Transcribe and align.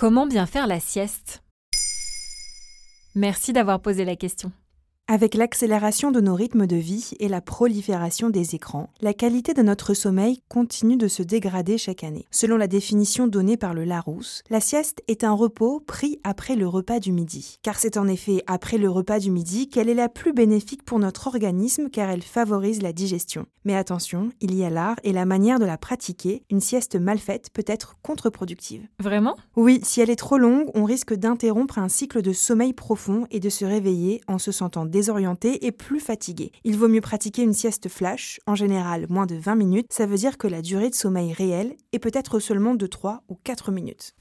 Comment 0.00 0.26
bien 0.26 0.46
faire 0.46 0.66
la 0.66 0.80
sieste 0.80 1.42
Merci 3.14 3.52
d'avoir 3.52 3.82
posé 3.82 4.06
la 4.06 4.16
question. 4.16 4.50
Avec 5.12 5.34
l'accélération 5.34 6.12
de 6.12 6.20
nos 6.20 6.36
rythmes 6.36 6.68
de 6.68 6.76
vie 6.76 7.14
et 7.18 7.26
la 7.26 7.40
prolifération 7.40 8.30
des 8.30 8.54
écrans, 8.54 8.90
la 9.00 9.12
qualité 9.12 9.54
de 9.54 9.62
notre 9.62 9.92
sommeil 9.92 10.40
continue 10.48 10.96
de 10.96 11.08
se 11.08 11.24
dégrader 11.24 11.78
chaque 11.78 12.04
année. 12.04 12.28
Selon 12.30 12.56
la 12.56 12.68
définition 12.68 13.26
donnée 13.26 13.56
par 13.56 13.74
le 13.74 13.82
Larousse, 13.82 14.44
la 14.50 14.60
sieste 14.60 15.02
est 15.08 15.24
un 15.24 15.32
repos 15.32 15.80
pris 15.80 16.20
après 16.22 16.54
le 16.54 16.68
repas 16.68 17.00
du 17.00 17.10
midi. 17.10 17.56
Car 17.64 17.80
c'est 17.80 17.96
en 17.96 18.06
effet 18.06 18.44
après 18.46 18.78
le 18.78 18.88
repas 18.88 19.18
du 19.18 19.32
midi 19.32 19.68
qu'elle 19.68 19.88
est 19.88 19.94
la 19.94 20.08
plus 20.08 20.32
bénéfique 20.32 20.84
pour 20.84 21.00
notre 21.00 21.26
organisme 21.26 21.90
car 21.90 22.08
elle 22.08 22.22
favorise 22.22 22.80
la 22.80 22.92
digestion. 22.92 23.46
Mais 23.64 23.74
attention, 23.74 24.30
il 24.40 24.54
y 24.54 24.64
a 24.64 24.70
l'art 24.70 24.96
et 25.02 25.12
la 25.12 25.26
manière 25.26 25.58
de 25.58 25.64
la 25.64 25.76
pratiquer. 25.76 26.44
Une 26.50 26.60
sieste 26.60 26.94
mal 26.94 27.18
faite 27.18 27.50
peut 27.52 27.64
être 27.66 27.96
contre-productive. 28.02 28.86
Vraiment? 29.00 29.36
Oui, 29.56 29.80
si 29.82 30.00
elle 30.00 30.08
est 30.08 30.14
trop 30.14 30.38
longue, 30.38 30.70
on 30.74 30.84
risque 30.84 31.14
d'interrompre 31.14 31.78
un 31.78 31.88
cycle 31.88 32.22
de 32.22 32.32
sommeil 32.32 32.72
profond 32.72 33.26
et 33.32 33.40
de 33.40 33.50
se 33.50 33.64
réveiller 33.64 34.20
en 34.28 34.38
se 34.38 34.52
sentant 34.52 34.86
désorienté 35.00 35.64
et 35.64 35.72
plus 35.72 35.98
fatigué. 35.98 36.52
Il 36.62 36.76
vaut 36.76 36.86
mieux 36.86 37.00
pratiquer 37.00 37.42
une 37.42 37.54
sieste 37.54 37.88
flash, 37.88 38.38
en 38.46 38.54
général 38.54 39.06
moins 39.08 39.24
de 39.24 39.34
20 39.34 39.54
minutes, 39.54 39.86
ça 39.90 40.04
veut 40.04 40.18
dire 40.18 40.36
que 40.36 40.46
la 40.46 40.60
durée 40.60 40.90
de 40.90 40.94
sommeil 40.94 41.32
réelle 41.32 41.74
est 41.92 41.98
peut-être 41.98 42.38
seulement 42.38 42.74
de 42.74 42.86
3 42.86 43.22
ou 43.30 43.38
4 43.42 43.72
minutes. 43.72 44.12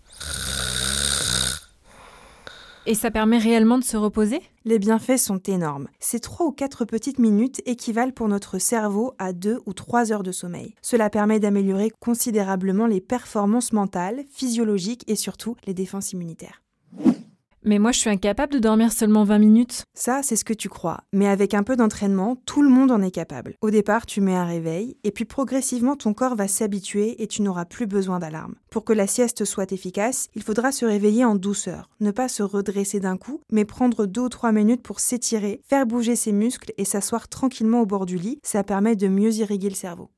Et 2.86 2.96
ça 2.96 3.12
permet 3.12 3.40
réellement 3.40 3.78
de 3.78 3.84
se 3.84 3.98
reposer? 3.98 4.42
Les 4.64 4.80
bienfaits 4.80 5.18
sont 5.18 5.40
énormes. 5.40 5.90
Ces 6.00 6.22
3 6.22 6.46
ou 6.46 6.52
4 6.54 6.86
petites 6.86 7.20
minutes 7.20 7.62
équivalent 7.66 8.14
pour 8.14 8.30
notre 8.30 8.58
cerveau 8.58 9.14
à 9.20 9.34
2 9.34 9.60
ou 9.66 9.74
3 9.74 10.14
heures 10.14 10.24
de 10.24 10.32
sommeil. 10.32 10.76
Cela 10.82 11.10
permet 11.10 11.42
d'améliorer 11.42 11.92
considérablement 12.00 12.88
les 12.88 13.02
performances 13.02 13.74
mentales, 13.74 14.24
physiologiques 14.32 15.04
et 15.08 15.18
surtout 15.18 15.58
les 15.68 15.74
défenses 15.74 16.14
immunitaires. 16.14 16.62
Mais 17.64 17.78
moi, 17.78 17.92
je 17.92 18.00
suis 18.00 18.10
incapable 18.10 18.54
de 18.54 18.60
dormir 18.60 18.92
seulement 18.92 19.24
20 19.24 19.40
minutes. 19.40 19.84
Ça, 19.94 20.22
c'est 20.24 20.36
ce 20.36 20.46
que 20.46 20.54
tu 20.54 20.70
crois. 20.70 21.02
Mais 21.12 21.28
avec 21.28 21.54
un 21.54 21.64
peu 21.64 21.76
d'entraînement, 21.76 22.38
tout 22.46 22.62
le 22.62 22.70
monde 22.70 22.92
en 22.92 23.02
est 23.02 23.12
capable. 23.12 23.56
Au 23.62 23.70
départ, 23.70 24.06
tu 24.06 24.22
mets 24.22 24.36
un 24.36 24.46
réveil, 24.46 24.96
et 25.04 25.12
puis 25.12 25.26
progressivement, 25.26 25.96
ton 25.96 26.14
corps 26.14 26.36
va 26.36 26.48
s'habituer 26.48 27.22
et 27.22 27.28
tu 27.28 27.42
n'auras 27.42 27.66
plus 27.66 27.86
besoin 27.86 28.20
d'alarme. 28.20 28.56
Pour 28.72 28.86
que 28.86 28.94
la 28.94 29.08
sieste 29.08 29.44
soit 29.44 29.72
efficace, 29.72 30.28
il 30.36 30.44
faudra 30.44 30.72
se 30.72 30.86
réveiller 30.86 31.26
en 31.26 31.36
douceur. 31.36 31.90
Ne 32.00 32.12
pas 32.12 32.30
se 32.30 32.44
redresser 32.44 33.00
d'un 33.00 33.18
coup, 33.18 33.42
mais 33.52 33.66
prendre 33.66 34.06
2 34.06 34.22
ou 34.22 34.30
3 34.30 34.52
minutes 34.52 34.84
pour 34.84 35.00
s'étirer, 35.00 35.62
faire 35.68 35.86
bouger 35.86 36.16
ses 36.16 36.32
muscles 36.32 36.72
et 36.78 36.86
s'asseoir 36.86 37.28
tranquillement 37.28 37.82
au 37.82 37.86
bord 37.86 38.06
du 38.06 38.18
lit. 38.18 38.40
Ça 38.44 38.64
permet 38.64 38.96
de 38.96 39.08
mieux 39.08 39.34
irriguer 39.34 39.70
le 39.70 39.76
cerveau. 39.76 40.10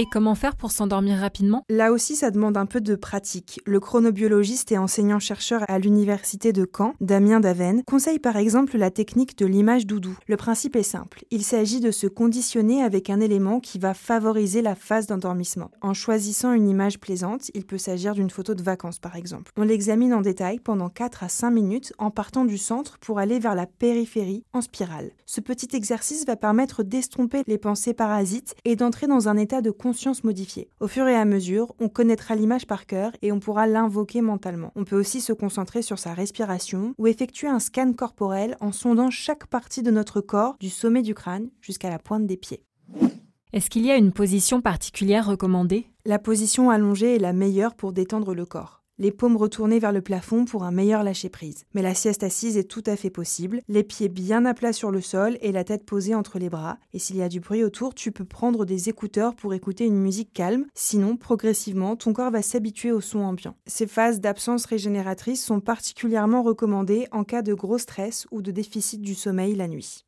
Et 0.00 0.06
comment 0.06 0.36
faire 0.36 0.54
pour 0.54 0.70
s'endormir 0.70 1.18
rapidement? 1.18 1.64
Là 1.68 1.90
aussi, 1.90 2.14
ça 2.14 2.30
demande 2.30 2.56
un 2.56 2.66
peu 2.66 2.80
de 2.80 2.94
pratique. 2.94 3.60
Le 3.66 3.80
chronobiologiste 3.80 4.70
et 4.70 4.78
enseignant-chercheur 4.78 5.64
à 5.66 5.80
l'université 5.80 6.52
de 6.52 6.70
Caen, 6.72 6.94
Damien 7.00 7.40
Daven, 7.40 7.82
conseille 7.82 8.20
par 8.20 8.36
exemple 8.36 8.78
la 8.78 8.92
technique 8.92 9.36
de 9.36 9.44
l'image 9.44 9.88
doudou. 9.88 10.16
Le 10.28 10.36
principe 10.36 10.76
est 10.76 10.84
simple. 10.84 11.24
Il 11.32 11.42
s'agit 11.42 11.80
de 11.80 11.90
se 11.90 12.06
conditionner 12.06 12.80
avec 12.80 13.10
un 13.10 13.18
élément 13.18 13.58
qui 13.58 13.80
va 13.80 13.92
favoriser 13.92 14.62
la 14.62 14.76
phase 14.76 15.08
d'endormissement. 15.08 15.72
En 15.80 15.94
choisissant 15.94 16.52
une 16.52 16.68
image 16.68 17.00
plaisante, 17.00 17.50
il 17.54 17.66
peut 17.66 17.76
s'agir 17.76 18.14
d'une 18.14 18.30
photo 18.30 18.54
de 18.54 18.62
vacances 18.62 19.00
par 19.00 19.16
exemple. 19.16 19.50
On 19.56 19.64
l'examine 19.64 20.14
en 20.14 20.20
détail 20.20 20.60
pendant 20.60 20.90
4 20.90 21.24
à 21.24 21.28
5 21.28 21.50
minutes 21.50 21.92
en 21.98 22.12
partant 22.12 22.44
du 22.44 22.56
centre 22.56 22.98
pour 23.00 23.18
aller 23.18 23.40
vers 23.40 23.56
la 23.56 23.66
périphérie 23.66 24.44
en 24.52 24.60
spirale. 24.60 25.10
Ce 25.26 25.40
petit 25.40 25.74
exercice 25.74 26.24
va 26.24 26.36
permettre 26.36 26.84
d'estomper 26.84 27.42
les 27.48 27.58
pensées 27.58 27.94
parasites 27.94 28.54
et 28.64 28.76
d'entrer 28.76 29.08
dans 29.08 29.28
un 29.28 29.36
état 29.36 29.60
de 29.60 29.72
modifiée. 30.24 30.70
Au 30.80 30.88
fur 30.88 31.06
et 31.06 31.14
à 31.14 31.24
mesure, 31.24 31.74
on 31.80 31.88
connaîtra 31.88 32.34
l'image 32.34 32.66
par 32.66 32.86
cœur 32.86 33.12
et 33.22 33.32
on 33.32 33.40
pourra 33.40 33.66
l'invoquer 33.66 34.20
mentalement. 34.20 34.72
On 34.76 34.84
peut 34.84 34.98
aussi 34.98 35.20
se 35.20 35.32
concentrer 35.32 35.82
sur 35.82 35.98
sa 35.98 36.14
respiration 36.14 36.94
ou 36.98 37.06
effectuer 37.06 37.48
un 37.48 37.60
scan 37.60 37.92
corporel 37.92 38.56
en 38.60 38.72
sondant 38.72 39.10
chaque 39.10 39.46
partie 39.46 39.82
de 39.82 39.90
notre 39.90 40.20
corps, 40.20 40.56
du 40.60 40.70
sommet 40.70 41.02
du 41.02 41.14
crâne 41.14 41.50
jusqu'à 41.60 41.90
la 41.90 41.98
pointe 41.98 42.26
des 42.26 42.36
pieds. 42.36 42.62
Est-ce 43.52 43.70
qu'il 43.70 43.86
y 43.86 43.90
a 43.90 43.96
une 43.96 44.12
position 44.12 44.60
particulière 44.60 45.26
recommandée? 45.26 45.86
La 46.04 46.18
position 46.18 46.70
allongée 46.70 47.16
est 47.16 47.20
la 47.20 47.32
meilleure 47.32 47.74
pour 47.74 47.92
détendre 47.92 48.34
le 48.34 48.44
corps 48.44 48.78
les 48.98 49.12
paumes 49.12 49.36
retournées 49.36 49.78
vers 49.78 49.92
le 49.92 50.02
plafond 50.02 50.44
pour 50.44 50.64
un 50.64 50.70
meilleur 50.70 51.02
lâcher-prise. 51.02 51.64
Mais 51.74 51.82
la 51.82 51.94
sieste 51.94 52.22
assise 52.22 52.56
est 52.56 52.64
tout 52.64 52.82
à 52.86 52.96
fait 52.96 53.10
possible, 53.10 53.60
les 53.68 53.82
pieds 53.82 54.08
bien 54.08 54.44
à 54.44 54.54
plat 54.54 54.72
sur 54.72 54.90
le 54.90 55.00
sol 55.00 55.38
et 55.40 55.52
la 55.52 55.64
tête 55.64 55.84
posée 55.84 56.14
entre 56.14 56.38
les 56.38 56.50
bras. 56.50 56.78
Et 56.92 56.98
s'il 56.98 57.16
y 57.16 57.22
a 57.22 57.28
du 57.28 57.40
bruit 57.40 57.64
autour, 57.64 57.94
tu 57.94 58.12
peux 58.12 58.24
prendre 58.24 58.64
des 58.64 58.88
écouteurs 58.88 59.34
pour 59.34 59.54
écouter 59.54 59.84
une 59.84 60.00
musique 60.00 60.32
calme, 60.32 60.66
sinon 60.74 61.16
progressivement 61.16 61.96
ton 61.96 62.12
corps 62.12 62.30
va 62.30 62.42
s'habituer 62.42 62.92
au 62.92 63.00
son 63.00 63.20
ambiant. 63.20 63.56
Ces 63.66 63.86
phases 63.86 64.20
d'absence 64.20 64.64
régénératrice 64.64 65.44
sont 65.44 65.60
particulièrement 65.60 66.42
recommandées 66.42 67.06
en 67.12 67.24
cas 67.24 67.42
de 67.42 67.54
gros 67.54 67.78
stress 67.78 68.26
ou 68.30 68.42
de 68.42 68.50
déficit 68.50 69.00
du 69.00 69.14
sommeil 69.14 69.54
la 69.54 69.68
nuit. 69.68 70.07